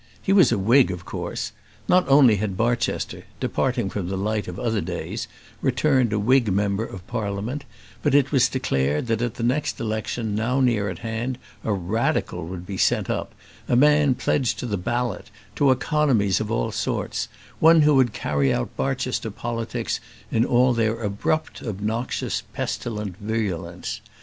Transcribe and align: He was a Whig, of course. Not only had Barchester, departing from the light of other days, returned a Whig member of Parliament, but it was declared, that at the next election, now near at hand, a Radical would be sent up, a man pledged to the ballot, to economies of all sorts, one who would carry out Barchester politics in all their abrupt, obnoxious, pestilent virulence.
He 0.19 0.33
was 0.33 0.51
a 0.51 0.57
Whig, 0.57 0.89
of 0.89 1.05
course. 1.05 1.51
Not 1.87 2.09
only 2.09 2.37
had 2.37 2.57
Barchester, 2.57 3.25
departing 3.39 3.87
from 3.91 4.09
the 4.09 4.17
light 4.17 4.47
of 4.47 4.57
other 4.59 4.81
days, 4.81 5.27
returned 5.61 6.11
a 6.11 6.17
Whig 6.17 6.51
member 6.51 6.83
of 6.83 7.05
Parliament, 7.05 7.65
but 8.01 8.15
it 8.15 8.31
was 8.31 8.49
declared, 8.49 9.05
that 9.05 9.21
at 9.21 9.35
the 9.35 9.43
next 9.43 9.79
election, 9.79 10.33
now 10.33 10.59
near 10.59 10.89
at 10.89 10.97
hand, 11.05 11.37
a 11.63 11.71
Radical 11.71 12.43
would 12.47 12.65
be 12.65 12.77
sent 12.77 13.11
up, 13.11 13.35
a 13.67 13.75
man 13.75 14.15
pledged 14.15 14.57
to 14.57 14.65
the 14.65 14.75
ballot, 14.75 15.29
to 15.55 15.69
economies 15.69 16.39
of 16.41 16.49
all 16.49 16.71
sorts, 16.71 17.27
one 17.59 17.81
who 17.83 17.93
would 17.93 18.11
carry 18.11 18.51
out 18.51 18.75
Barchester 18.75 19.29
politics 19.29 19.99
in 20.31 20.43
all 20.45 20.73
their 20.73 20.99
abrupt, 20.99 21.61
obnoxious, 21.61 22.41
pestilent 22.53 23.17
virulence. 23.17 24.01